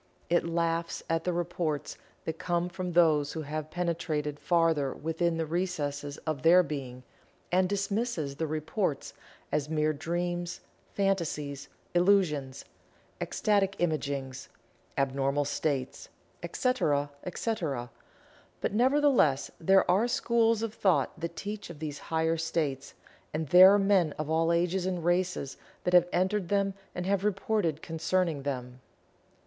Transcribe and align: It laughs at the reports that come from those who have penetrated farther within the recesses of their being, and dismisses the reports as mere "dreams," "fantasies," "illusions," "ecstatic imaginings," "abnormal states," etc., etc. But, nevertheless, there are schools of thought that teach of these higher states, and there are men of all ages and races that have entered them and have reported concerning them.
It 0.31 0.47
laughs 0.47 1.03
at 1.11 1.25
the 1.25 1.31
reports 1.31 1.95
that 2.25 2.39
come 2.39 2.69
from 2.69 2.93
those 2.93 3.33
who 3.33 3.43
have 3.43 3.69
penetrated 3.69 4.39
farther 4.39 4.95
within 4.95 5.37
the 5.37 5.45
recesses 5.45 6.17
of 6.25 6.41
their 6.41 6.63
being, 6.63 7.03
and 7.51 7.69
dismisses 7.69 8.37
the 8.37 8.47
reports 8.47 9.13
as 9.51 9.69
mere 9.69 9.93
"dreams," 9.93 10.61
"fantasies," 10.95 11.69
"illusions," 11.93 12.65
"ecstatic 13.21 13.75
imaginings," 13.77 14.49
"abnormal 14.97 15.45
states," 15.45 16.09
etc., 16.41 17.11
etc. 17.23 17.91
But, 18.59 18.73
nevertheless, 18.73 19.51
there 19.59 19.85
are 19.91 20.07
schools 20.07 20.63
of 20.63 20.73
thought 20.73 21.19
that 21.19 21.35
teach 21.35 21.69
of 21.69 21.77
these 21.77 21.99
higher 22.09 22.37
states, 22.37 22.95
and 23.35 23.49
there 23.49 23.71
are 23.71 23.77
men 23.77 24.13
of 24.17 24.31
all 24.31 24.51
ages 24.51 24.87
and 24.87 25.05
races 25.05 25.57
that 25.83 25.93
have 25.93 26.09
entered 26.11 26.49
them 26.49 26.73
and 26.95 27.05
have 27.05 27.23
reported 27.23 27.83
concerning 27.83 28.41
them. 28.41 28.81